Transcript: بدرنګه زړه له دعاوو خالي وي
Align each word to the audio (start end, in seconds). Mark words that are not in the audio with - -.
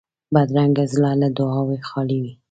بدرنګه 0.33 0.85
زړه 0.93 1.11
له 1.21 1.27
دعاوو 1.37 1.83
خالي 1.87 2.17
وي 2.23 2.33